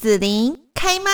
[0.00, 1.10] 紫琳开麦。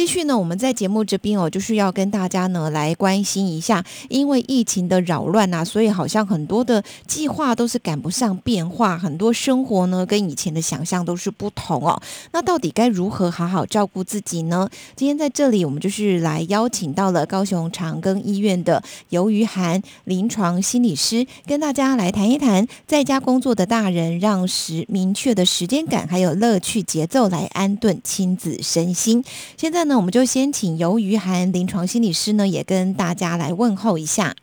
[0.00, 12.00] 继续呢，我们在节目这边哦，就是要跟大家呢来关心一下，因为疫情的扰乱啊，所以好像很多的计划都是赶不上变化，很多生活呢跟以前的想象都是不同哦。
[12.32, 14.70] 那到底该如何好好照顾自己呢？
[14.96, 29.22] 今天在这里，我们就是来邀请到了高雄长庚医院的尤于涵临床心理师，跟大家来谈一谈，在家工作的大人让时明确的时间感还有乐趣节奏来安顿亲子身心。
[29.58, 29.89] 现在。
[29.90, 34.36] 那我们就先请尤于涵临床心理师呢，也跟大家来问候一下。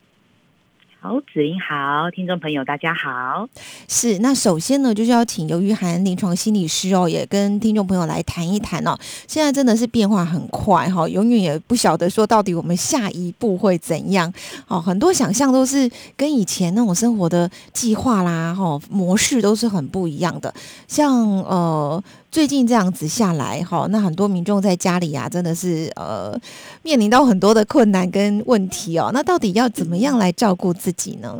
[1.00, 3.48] 好，子英好，听众朋友大家好。
[3.88, 8.98] 是，那首先呢，就是要请尤于涵临床心理师哦，也跟听众朋友来谈一谈哦。
[9.26, 14.34] 现在真的是变化很快哈，永远也不晓得说到底我们下一步会怎样
[14.68, 14.82] 哦。
[14.82, 20.54] 很多想象都是跟以前那种生活的计划啦、哈模式都是很不一样的，
[20.90, 22.04] 像呃。
[22.30, 26.38] 最近这样子下来，哈，那很多民众在家里啊，真的是呃
[26.84, 29.10] 面临到很多的困难跟问题哦。
[29.14, 31.40] 那到底要怎么样来照顾自己呢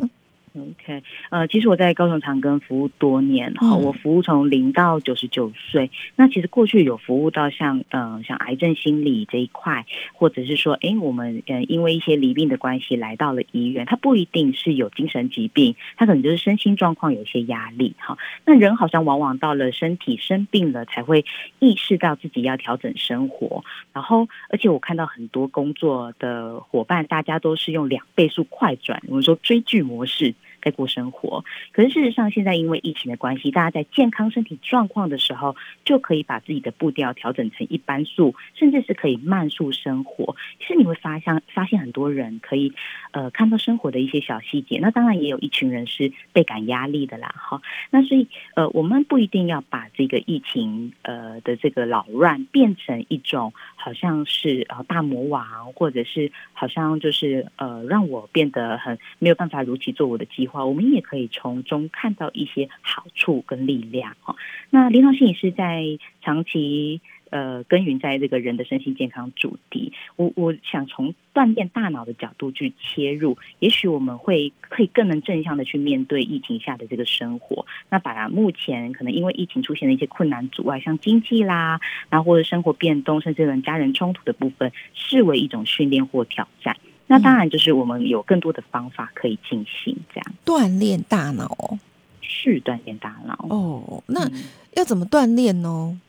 [0.58, 5.90] ？OK，呃，其实我在高雄长庚服务多年哈，我服务从零到九十九岁。
[6.16, 18.18] 那其实过去有服务到像呃像癌症心理这一块，或者是说，哎，我们呃因为一些离病的关系来到了医院，他不一定是有精神疾病，他可能就是身心状况有一些压力哈。
[18.44, 21.24] 那人好像往往到了身体生病了，才会
[21.58, 23.64] 意识到自己要调整生活。
[23.92, 30.34] 然后，而且我看到很多工作的伙伴，大家都是用两倍速快转，我们说追剧模式。
[30.60, 40.36] 在过生活，可是事实上，现在因为疫情的关系，大家在健康身体状况的时候，就可以把自己的步调调整成一般速，甚至是可以慢速生活。
[40.58, 42.72] 其实你会发现，发现很多人可以
[43.12, 44.78] 呃看到生活的一些小细节。
[44.80, 47.62] 那当然也有一群人是倍感压力的啦，哈。
[47.90, 60.57] 那所以呃，我们不一定要把这个疫情呃的这个扰乱变成一种好像是呃大魔王，或者是好像就是呃让我变得很没有办法如期做我的计划。
[60.66, 64.36] 我们也可以从中看到一些好处跟力量哈。
[64.70, 77.66] 那临床心理师在长期呃耕耘在这个人的身心健康主题，我我想从锻炼大脑的角度去切入，也许我们会可以更能正向的去面对疫情下的这个生活。
[77.90, 81.80] 那把目前可能因为疫情出现的一些困难阻碍，像经济啦，
[82.10, 86.76] 然后或者生活变动，甚至跟家人冲突的部分，视为一种训练或挑战。
[87.08, 91.76] 那当然就是我们有更多的方法可以进行这样锻炼大脑，
[92.20, 94.04] 是锻炼大脑哦。
[94.06, 94.30] 那
[94.76, 96.00] 要怎么锻炼呢？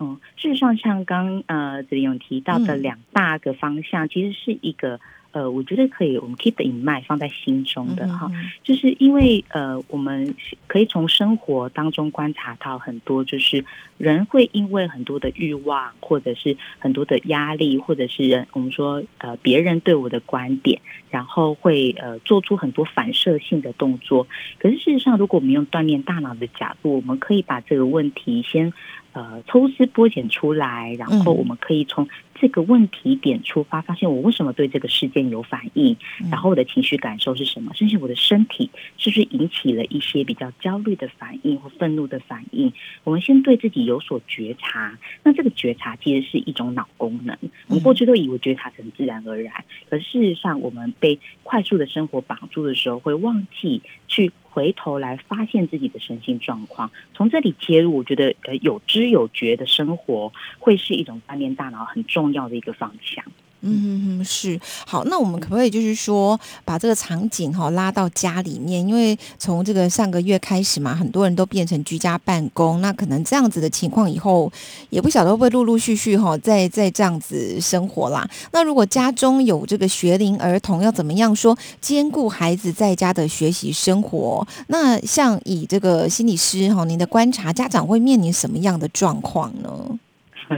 [0.00, 4.98] 嗯，事实上像刚呃子勇提到的两大个方向，其实是一个。
[5.32, 8.30] 呃，我觉得可以，我们 keep in mind 放在心中的哈，
[8.62, 10.34] 就是因为呃，我们
[10.66, 13.64] 可以从生活当中观察到很多，就是
[13.98, 24.26] 人会因为很多的欲望，或者是很多的压力，或者是人我们说呃别人对我的观点，然后会呃做出很多反射性的动作。
[24.58, 28.72] 可是事实上，如果我们用锻炼大脑的角度，我们可以把这个问题先
[29.16, 32.06] 呃抽丝剥茧出来，然后我们可以从。
[32.38, 35.96] 这个问题点出发，发现我为什么对这个事件有反应，
[36.30, 38.68] 然后我的情绪感受是什么，甚至我的身体
[38.98, 42.70] 是不是引起了一些比较焦虑的反应或愤怒的反应？
[43.04, 47.34] 我们先对自己有所觉察，那这个觉察其实是一种脑功能。
[47.68, 54.30] 我们过去都以为觉察成自然而然，可事实上，我们被快速的生活绑住的时候，会忘记去。
[54.56, 63.22] 回头来发现自己的身心状况，从这里切入，我觉得呃有知有觉的生活会是一种锻炼大脑很重要的一个方向。
[63.66, 65.04] 嗯，是好。
[65.04, 68.86] 那我们可不可以就是说，把这个场景哈拉到家里面？
[68.86, 74.50] 因为从这个上个月开始嘛，很多人都变成居家办公，那可能这样子的情况以后
[74.90, 78.28] 也不晓得会不会陆陆续续哈再再这样子生活啦。
[78.52, 84.46] 那如果家中有这个学龄儿童，要怎么样说兼顾孩子在家的学习生活？
[84.68, 89.95] 那像以这个心理师哈，您的观察，家长会面临什么样的状况呢？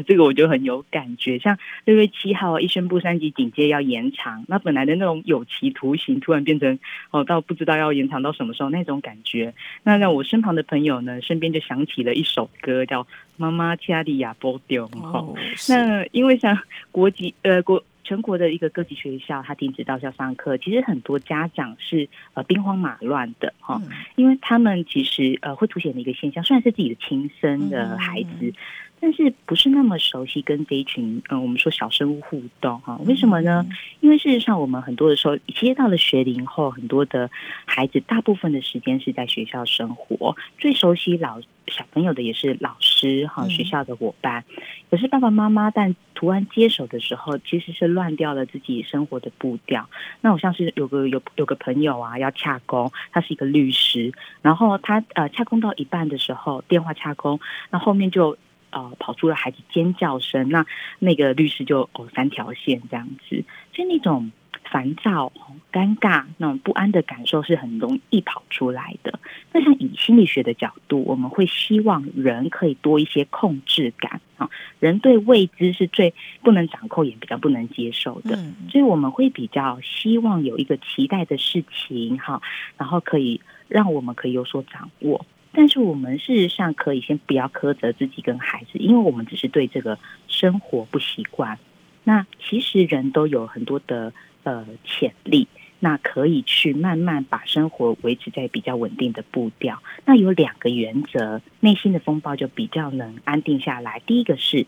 [0.06, 6.78] 这个我就很有感觉，像六月七号一宣布三级警戒要延长，那本来的那种有期徒刑突然变成
[7.10, 9.54] 哦，到不知道要延长到什么时候那种感觉。
[9.82, 13.04] 那让我身旁的朋友呢，身边就响起了一首歌，叫
[13.36, 15.34] 《妈妈加利亚波丢》哦。
[15.68, 16.58] 那因为像
[16.90, 23.80] 国籍呃国全国的一个各级学校，他停止到校上课，其实很多家长是呃兵荒马乱的哈，
[24.16, 28.52] 因为他们其实呃会凸显的一个现象，虽然是自己的亲生的孩子。
[29.00, 32.98] 但是不是那么熟悉跟这一群嗯，我们说小生物互动哈？
[33.06, 33.64] 为什么呢？
[34.00, 37.30] 因为事实上，我们很多的时候接到了学龄后，很多的
[37.64, 44.44] 孩子大部分的时间是在学校生活，最熟悉老小朋友的也是老师哈，学校的伙伴。
[44.90, 49.88] 可是爸爸妈妈但突然接手的时候，其实是乱掉了自己生活的步调。
[50.20, 54.12] 那我像是有个有有个朋友啊，要洽工，他是一个律师，
[54.42, 57.38] 然后他呃洽工到一半的时候，电话洽工，
[57.70, 58.36] 那后面就。
[58.70, 60.66] 呃，跑出了孩子尖叫声，那
[60.98, 64.30] 那个律师就哦三条线这样子，就那种
[64.70, 65.32] 烦躁、
[65.72, 69.18] 尴尬、那种不安的感受是很容易跑出来的。
[69.52, 76.12] 那像以心理学的角度，我们会希望人可以多一些控制感啊，人对未知是最
[76.42, 78.36] 不能掌控，也比较不能接受的，
[78.70, 82.42] 所以我们会比较希望有一个期待的事情哈，
[82.76, 85.24] 然后可以让我们可以有所掌握。
[85.52, 89.98] 但是我们事实上可以先不要苛责自己跟孩子，因为我们只是对这个
[90.28, 91.58] 生活不习惯。
[92.04, 94.12] 那其实人都有很多的
[94.44, 95.48] 呃潜力，
[95.80, 99.82] 那可以去慢慢把生活维持在比较稳定的步调。
[100.04, 104.00] 那有两个原则，内心的风暴就比较能安定下来。
[104.06, 104.66] 第一个是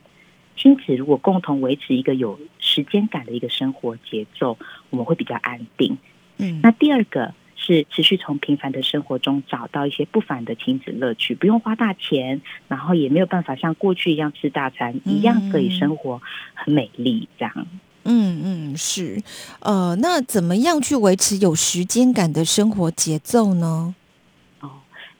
[0.57, 5.99] 亲子如果共同维持一个有时间感的一个生活节奏，我们会比较安定。
[6.39, 7.35] 嗯，那第二个。
[7.63, 16.21] 是持续从平凡的生活中找到一些不凡的亲子乐趣，不用花大钱，然后也没有办法像过去一样吃大餐，一样可以生活
[16.55, 17.29] 很美丽。
[17.39, 17.67] 这样，
[18.05, 19.23] 嗯嗯，是，
[19.61, 23.95] 呃，那怎么样去维持有时间感的生活节奏呢？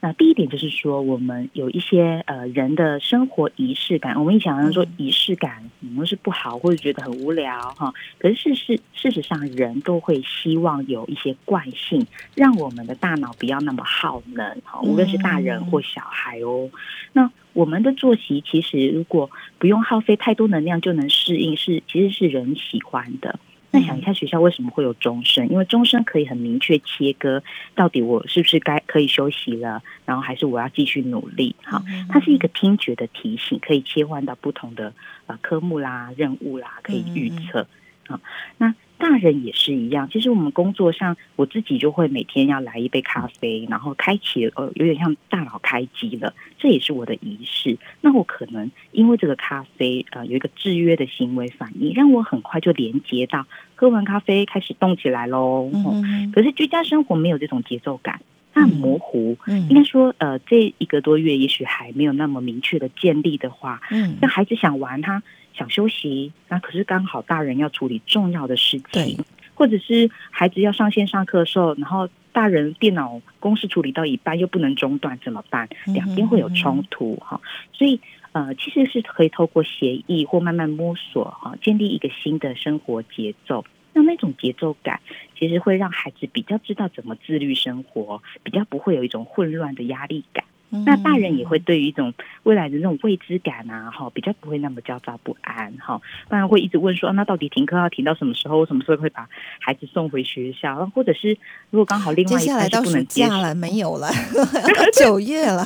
[0.03, 4.17] 那第一点就是说，我们有一些呃人的生活仪式感。
[4.17, 7.93] 我们一想象说仪式感，可能是不好或者觉得很无聊哈。
[8.17, 14.81] 可是事实事实上，人都会希望有一些惯性，让我们的大脑不要那么耗能哈。
[14.81, 16.71] 无论是大人或小孩哦。
[17.13, 23.39] 那我们的作息其实如果不用耗费太多能量就能适应，是其实是人喜欢的。
[23.71, 25.47] 那想一下，学校为什么会有钟声？
[25.47, 27.41] 因为钟声可以很明确切割，
[27.73, 31.55] 到底我是不是该可以休息了，然后还是我要继续努力？
[31.63, 34.93] 哈，它是一个听觉的提醒，可以切换到不同的
[35.27, 37.65] 呃科目啦、任务啦，可以预测
[38.07, 38.19] 啊。
[38.57, 47.79] 那大人也是一样，其实我们工作上，我自己就会每天要来一杯咖啡，然后开启呃，有点像大脑开机了，这也是我的仪式。
[48.01, 55.71] 那我可能因为这个咖啡呃有一个制约的行为反应，让我很快就连接到喝完咖啡开始动起来喽。
[55.73, 58.21] 嗯，可是居家生活没有这种节奏感，
[58.53, 59.37] 它很模糊。
[59.47, 65.21] 嗯，应该说呃这一个多月也许还没有那么明确的建立的话，嗯，那孩子想玩他。
[65.53, 69.19] 想休息，那可是刚好大人要处理重要的事情，
[69.53, 75.67] 或者是孩子要上线上课的时候，然后大人电脑公式处理到一半又不能中断，怎么办？
[75.87, 77.41] 两边会有冲突哈，
[77.73, 77.99] 所以
[78.31, 83.65] 呃，其实是可以透过协议或慢慢摸索哈，建立一个新的生活节奏。
[83.93, 84.99] 那那种节奏感，
[85.37, 90.45] 其实会让孩子比较知道怎么自律生活，比较不会有一种混乱的压力感。
[90.85, 98.65] 那大人也会对于一种未来的那种未知感啊，哈，比较不会那么焦躁不安，哈，当然会一直问说，那到底停课要停到什么时候？
[98.65, 99.27] 什么时候会把
[99.59, 100.85] 孩子送回学校？
[100.95, 101.37] 或者是
[101.69, 104.09] 如果刚好另外接下来到暑假了，没有了，
[104.97, 105.65] 九月了，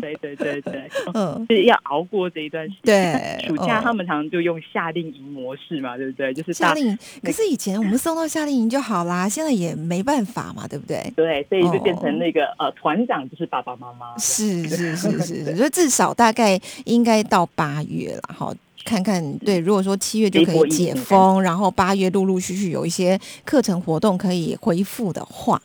[0.00, 3.38] 对对对对， 嗯，就是要熬过这一段时间。
[3.42, 6.32] 对暑假他们常常就用夏令营模式嘛，对不对？
[6.34, 6.98] 就是夏令营。
[7.22, 11.12] 可是以前我们送到夏令营就好啦， 现在也没办法嘛，对不对？
[11.14, 14.16] 对，所以就变成那个呃，团长就是爸爸妈妈。
[14.18, 18.54] 是是是是，所以至少大概应该到八月了哈，
[18.84, 25.60] 看看对，如果说七月就可以解封，然后八月陆陆续续有一些课程活动可以恢复的话，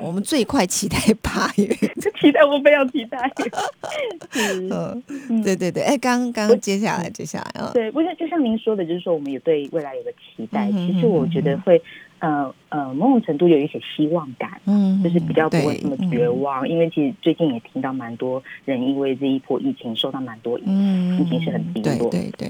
[0.00, 1.66] 我们最快期待八月，
[2.20, 3.30] 期待我非常期待。
[4.32, 11.80] 嗯，对对对，哎，刚刚接下来接下来啊，对，不是就像您说的，就是说我们也对未来有个期待，其实我觉得会。
[12.20, 22.48] 呃呃，某种程度有一些希望感，嗯，就是比较不会这么绝望，因为其实最近也听到蛮多人因为这一波疫情受到蛮多影响，心情是很低落，对对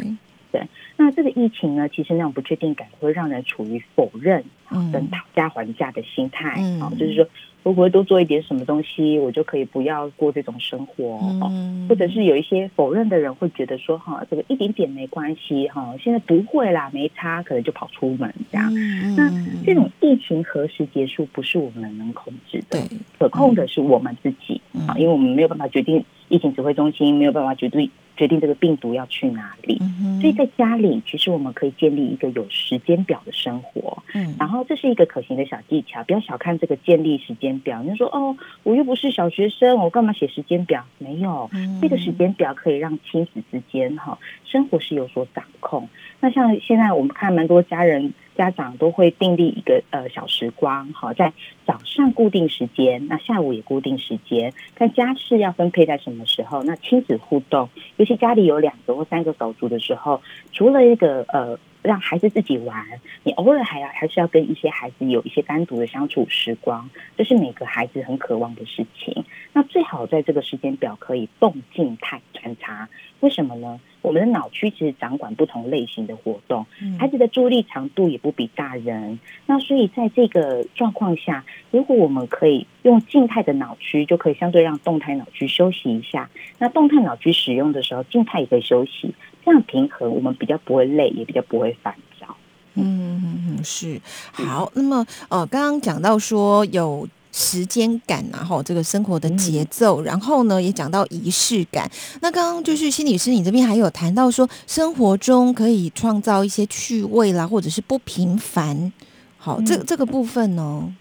[0.52, 0.62] 对。
[0.96, 4.44] 那这个疫情呢，其实那种不确定感会让人处于否认
[4.92, 7.26] 跟讨价还价的心态，啊，就是说。
[7.62, 11.18] 会不会多做一点什么东西，我就可以不要过这种生活？
[11.44, 18.72] 嗯，或者是有一些否认的人会觉得说，哈，这个一点点没关系，哈，现在不会啦，没差，可能就跑出门这样。
[19.16, 19.30] 那
[19.64, 22.80] 这种疫情何时结束，不是我们能控制的，
[23.18, 29.80] 可控的是我们自己啊，因为我们没有办法决定疫情指挥中心，没有办法决定决定这个病毒要去哪里。
[30.20, 34.02] 所以在家里，其实我们可以建立一个有时间表的生活。
[34.12, 37.82] 嗯，然后这是一个可行的小技巧，不要小看这个建立时间表。
[37.82, 40.84] 你说哦，我又不是小学生，我干嘛写时间表？
[40.98, 41.48] 没有，
[41.80, 45.88] 这个时间表可以让亲子之间哈生活是有所掌控。
[46.20, 48.12] 那像现在我们看蛮多家人。
[48.38, 51.32] 家长都会订立一个呃小时光，好，在
[51.66, 56.62] 早上固定时间，那下午也固定时间，看家事要分配在什么时候。
[56.62, 62.86] 那亲子互动，尤其家里有两个或三个手足的时候，除了一个呃让孩子自己玩，
[63.24, 69.24] 你偶尔还要还是要跟一些孩子有一些单独的相处时光，这是每个孩子很渴望的事情。
[69.52, 73.80] 那最好在这个时间表可以动静态穿插，为什么呢？
[74.00, 76.64] 我们的脑区其实掌管不同类型的活动，
[76.98, 79.18] 孩子的注意力长度也不比大人。
[79.46, 86.30] 那所以在这个状况下，如果我们可以用静态的脑区，就可以相对让动态脑区休息一下。
[86.58, 89.14] 那动态脑区使用的时候，静态也可以休息，
[89.44, 92.36] 这样平衡，我们比较不会累，也比较不会烦躁。
[92.74, 94.00] 嗯是
[94.32, 94.70] 好。
[94.74, 97.08] 那么呃，刚刚讲到说有。
[97.30, 101.90] 时间感，然后这个生活的节奏，然后呢，也讲到仪式感。
[102.22, 108.92] 那刚刚就是心理师，你这边还有谈到说，生活中可以创造一些趣味啦，或者是不平凡。
[109.36, 110.92] 好，这这个部分呢，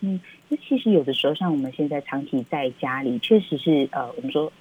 [0.00, 4.52] 嗯，那其实有的时候，像我们现在长期在家里，确实是呃，我们说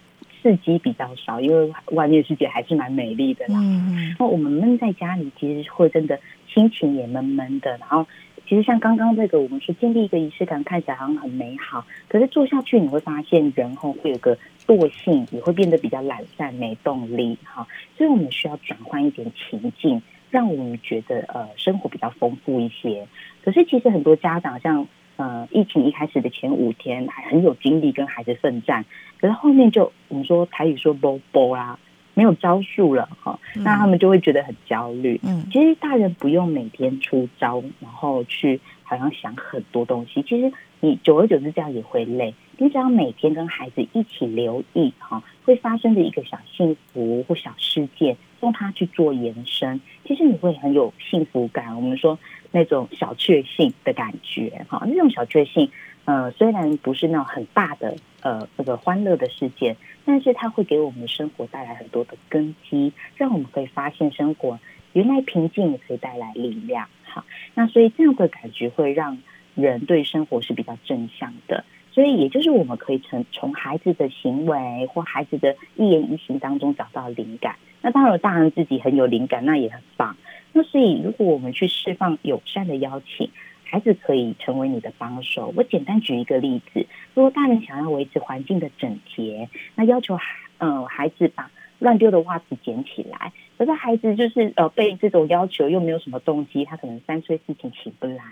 [0.42, 3.60] 刺激比较少，因为外面世界还是蛮美丽的啦。
[3.62, 6.20] 嗯，那我们闷在家里，其实会真的
[6.54, 8.06] 心情也闷闷的，然后。
[8.50, 17.68] 其实像刚刚这个，我们说建立一个仪式感，看起来好像很美好，可是做下去你会发现，人后会有个惰性，也会变得比较懒散、没动力哈。
[17.96, 20.02] 所以我们需要转换一点情境，
[20.32, 23.08] 让我们觉得呃生活比较丰富一些。
[23.44, 24.88] 可是其实很多家长像
[25.18, 28.84] 呃疫情一开始的前五天还很有精力跟孩子奋战，
[29.22, 31.78] 可是后面就我们说台语说波波啦。
[32.14, 35.20] 没有招数了哈，那他们就会觉得很焦虑。
[35.24, 40.22] 嗯，其实大人不用每天出招，然后去好像想很多东西。
[40.24, 42.34] 其实你久而久之这样也会累。
[42.58, 51.74] 你只要每天跟孩子一起留意哈，会发生的一个小幸福或小事件，用它去做延伸，其实你会很有幸福感。
[51.78, 52.20] 我们说
[52.52, 55.72] 那种小确幸的感觉哈，那种小确幸。
[56.04, 64.60] 呃，虽然不是那种很大的呃这个欢乐的事件，但是它会给我们的生活带来很多的根基，让我们可以发现生活
[64.94, 66.88] 原来平静也可以带来力量。
[67.04, 69.18] 好，那所以这样的感觉会让
[69.56, 71.64] 人对生活是比较正向的。
[71.92, 77.56] 所以也就是我们可以从从孩子的行为或孩子的一言一行当中找到灵感。
[77.82, 80.16] 那当然，大人自己很有灵感，那也很棒。
[80.54, 83.30] 那所以如果我们去释放友善的邀请。
[83.72, 85.54] 孩子可以成为你的帮手。
[85.56, 90.24] 我简单举一个例子：如果大人想要维持环境的整洁，那要求孩
[90.58, 93.32] 嗯孩子把乱丢的袜子捡起来。
[93.60, 98.24] 可是孩子就是呃被这种要求又没有什么动机，他可能三岁事情起不来。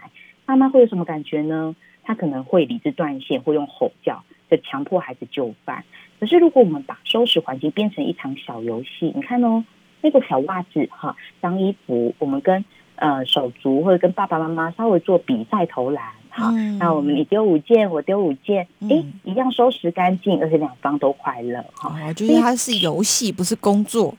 [0.48, 1.76] 妈妈会有什么感觉呢？
[2.02, 5.84] 他可能会理智断线，会用吼叫，就强迫孩子就范。
[6.20, 9.64] 可是如果我们把收拾环境变成一场小游戏，你看哦，
[10.02, 12.66] 那个小袜子哈，脏衣服，我们跟。
[12.98, 24.16] 呃，手足或者跟爸爸妈妈稍微做比赛投篮，好，那我们你丢五件，我丢五件，哎，一样收拾干净，而且两方都快乐，哈，就是它是游戏，不是工作。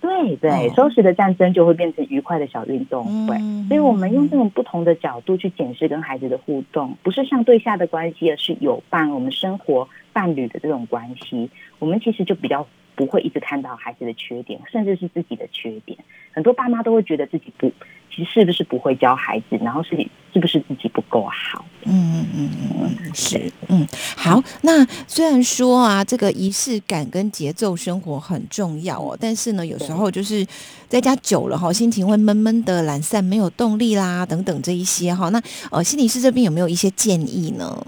[0.00, 3.36] 对对，收拾的战争就会变成愉快的小运动会。
[3.66, 15.98] 所以，我们用这种不同的角度去检视跟孩子的互动，不是上对下的关系，而是有伴，我们生活伴侣的这种关系，我们其实就比较不会一直看到孩子的缺点，甚至是自己的缺点。
[16.30, 17.72] 很多爸妈都会觉得自己不。
[18.24, 19.58] 是不是不会教孩子？
[19.60, 19.96] 然后是
[20.32, 21.64] 是不是自己不够好？
[21.84, 24.42] 嗯嗯嗯嗯，是嗯好。
[24.62, 30.46] 那虽然说啊，这个仪式感跟节奏生活很重要哦，但是呢，有时候就是
[30.86, 35.28] 在家久了哈，心情会闷闷的、懒散、没有动力啦等等这一些哈。
[35.30, 37.86] 那呃，心理师这边有没有一些建议呢？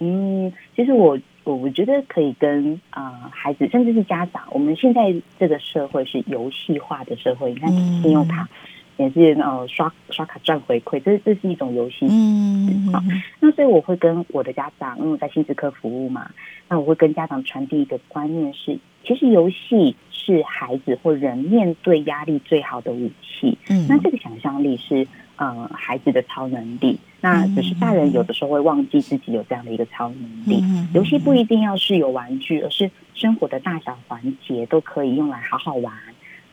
[0.00, 7.70] 嗯，其实我我我觉得可以跟啊孩子，甚至是家长，我们现在这个社会是游戏化的社会，你看
[8.02, 8.48] 信用卡。
[8.96, 12.06] 也是呃刷刷卡赚回馈，这这是一种游戏。
[12.08, 13.02] 嗯，好，
[13.40, 16.30] 那所以我会跟我的家长，因为我在亲子科服务嘛，
[16.68, 23.58] 那我会跟家长传递一个观念是，其实游戏是孩子或人面对压力最好的武器。
[23.68, 30.62] 嗯，那这个想象力是呃孩子的超能力，那只是大人有的时候会忘记自己有这样的一个超能力。
[30.94, 35.92] 游戏不一定要是有玩具，而是生活的大小环节都可以用来好好玩。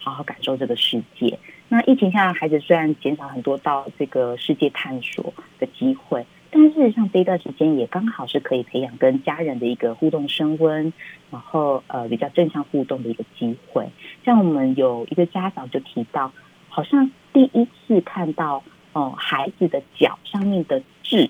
[0.04, 1.38] 好好感受这个世界。
[1.72, 10.92] 那疫情下，孩子虽然减少很多到这个世界探索的机会，但事实上这一段时间也刚好是可以培养跟家人的一个互动升温，
[11.30, 13.88] 然后呃比较正向互动的一个机会。
[14.26, 16.34] 像我们有一个家长就提到，
[16.68, 18.62] 好像第一次看到
[18.92, 21.30] 哦孩子的脚上面的痣。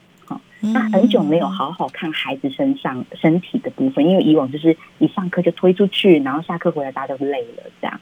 [0.63, 7.99] 那很久没有好好看孩子身上身体的部分，因为以往就是一上课就推出去，然后下课回来大家都累了这样。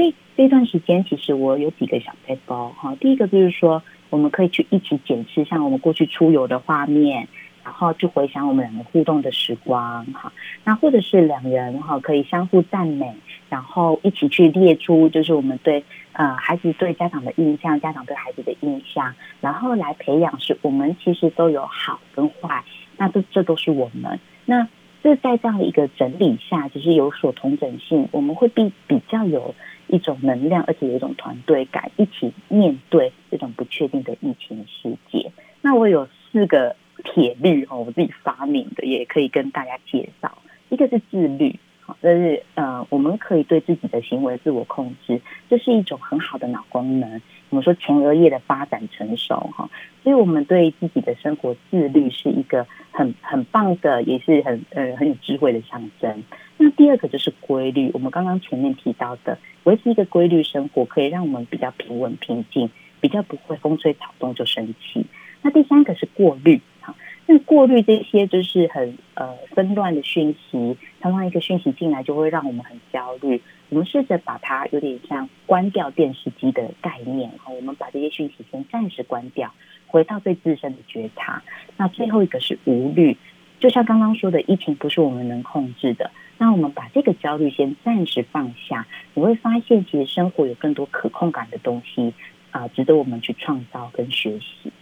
[0.00, 2.96] 所以这段时间其实我有几个小背包哈。
[2.98, 7.28] 第一个就是说，我们可以去一起检视像我们过去出游的画面，
[7.62, 10.32] 然后去回想我们两个互动的时光哈。
[10.64, 13.14] 那或者是两人哈可以相互赞美，
[13.50, 15.84] 然后一起去列出就是我们对。
[16.12, 22.64] 呃，孩子对家长的印象，家长对孩子的印象，然后来培养，是我们其实都有好跟坏，
[22.96, 24.18] 那这这都是我们。
[24.44, 24.66] 那
[25.02, 29.54] 这在这样的一个整理下，其实有所同整性，我们会比比较有
[29.90, 35.30] 一种能量，而且有一种团队感，一起面对这种不确定的疫情世界。
[35.60, 40.38] 那我有四个铁律哦，我自己发明的，也可以跟大家介绍。
[40.68, 41.58] 一个是自律。
[41.82, 47.20] 好但是，呃，我们可以对自己的行为自我控制，这是一种很好的脑功能。
[47.48, 49.68] 我们说前额叶的发展成熟，哈，
[50.04, 56.22] 所以我们对自己的生活自律是一个很很棒的，也是很呃很有智慧的象征。
[56.62, 62.68] 那第二个就是规律，我们刚刚前面提到的，维持一个规律生活，可以让我们比较平稳平静，
[63.00, 65.06] 比较不会风吹草动就生气。
[65.40, 66.60] 那第三个是过滤。
[66.82, 73.40] 哈那过滤这些就是很呃纷乱的讯息，常常一个讯息进来就会让我们很焦虑。
[73.70, 79.50] 我们试着把它有点像关掉电视机的概念，哈，我们把这些讯息先暂时关掉，
[79.86, 81.42] 回到对自身的觉察。
[81.78, 83.16] 那最后一个是无虑，
[83.60, 86.10] 就像刚刚说的，疫情不是我们能控制的。
[86.40, 92.14] 那我们把这个焦虑先暂时放下，你会发现其实生活有更多可控感的东西
[92.50, 94.72] 啊，值得我们去创造跟学习。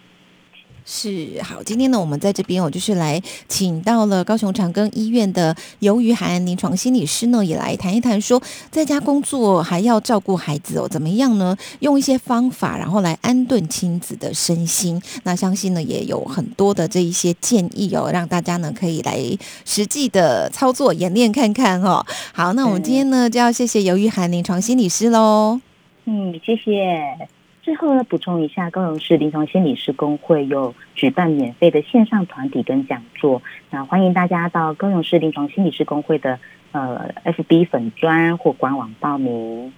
[0.91, 11.55] 是好，今天呢，我们在这边，我就是来请到了高雄长庚医院的尤于涵临床心理师呢，也来谈一谈，说在家工作还要照顾孩子哦，怎么样呢？
[11.81, 15.01] 用一些方法，然后来安顿亲子的身心。
[15.25, 19.21] 那相信呢，也有很多的这一些建议哦，让大家呢可以来
[19.67, 22.03] 实际的操作演练看看哦。
[22.33, 25.61] 好，那我们今天呢就要谢谢尤于涵临床心理师喽。
[26.07, 27.29] 嗯，谢谢。
[27.69, 36.39] 最后呢，补充一下，高雄市临床心理师工会有举办免费的线上团体跟讲座，那欢迎大家到高雄市临床心理师工会的
[36.73, 39.71] 呃 FB 粉专或官网报名。